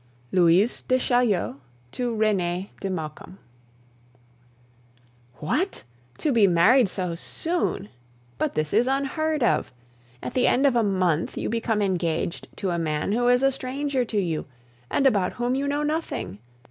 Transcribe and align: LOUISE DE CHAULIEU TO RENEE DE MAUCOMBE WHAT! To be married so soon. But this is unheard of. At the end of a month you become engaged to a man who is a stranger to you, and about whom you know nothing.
LOUISE 0.31 0.81
DE 0.81 0.97
CHAULIEU 0.97 1.57
TO 1.91 2.15
RENEE 2.15 2.71
DE 2.79 2.89
MAUCOMBE 2.89 3.37
WHAT! 5.35 5.83
To 6.17 6.31
be 6.31 6.47
married 6.47 6.89
so 6.89 7.13
soon. 7.13 7.87
But 8.39 8.55
this 8.55 8.73
is 8.73 8.87
unheard 8.87 9.43
of. 9.43 9.71
At 10.23 10.33
the 10.33 10.47
end 10.47 10.65
of 10.65 10.75
a 10.75 10.81
month 10.81 11.37
you 11.37 11.49
become 11.49 11.83
engaged 11.83 12.47
to 12.55 12.71
a 12.71 12.79
man 12.79 13.11
who 13.11 13.27
is 13.27 13.43
a 13.43 13.51
stranger 13.51 14.03
to 14.05 14.17
you, 14.19 14.45
and 14.89 15.05
about 15.05 15.33
whom 15.33 15.53
you 15.53 15.67
know 15.67 15.83
nothing. 15.83 16.39